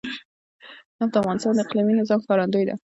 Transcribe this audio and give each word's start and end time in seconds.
نفت 0.99 1.11
د 1.13 1.15
افغانستان 1.21 1.53
د 1.55 1.59
اقلیمي 1.63 1.93
نظام 2.01 2.19
ښکارندوی 2.23 2.63
ده. 2.67 2.75